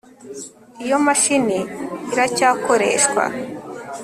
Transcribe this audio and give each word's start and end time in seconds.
iyo 0.83 0.97
mashini 1.05 1.57
iracyakoreshwa 2.13 3.23